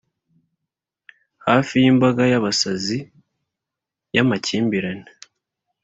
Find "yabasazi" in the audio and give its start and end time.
2.33-2.97